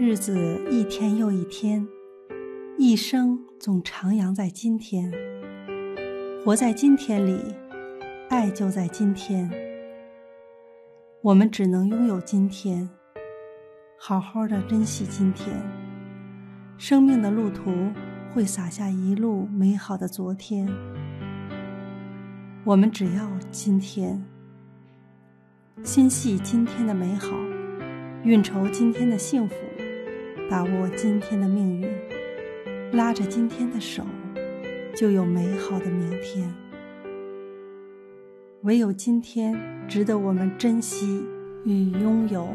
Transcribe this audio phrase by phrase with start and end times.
[0.00, 1.84] 日子一天又一天，
[2.78, 5.12] 一生总徜徉在今天。
[6.44, 7.36] 活在今天里，
[8.28, 9.50] 爱就在今天。
[11.20, 12.88] 我们只能拥有今天，
[13.98, 15.48] 好好的珍惜今天。
[16.76, 17.72] 生命的路途
[18.32, 20.72] 会洒下一路美好的昨天。
[22.62, 24.24] 我们只要今天，
[25.82, 27.36] 心系今天的美好，
[28.22, 29.56] 运筹今天的幸福。
[30.50, 31.88] 把握今天的命运，
[32.92, 34.02] 拉着今天的手，
[34.96, 36.50] 就有美好的明天。
[38.62, 39.54] 唯有今天
[39.86, 41.22] 值得我们珍惜
[41.64, 42.48] 与拥有。